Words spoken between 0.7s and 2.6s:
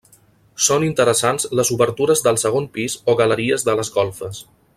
interessants les obertures del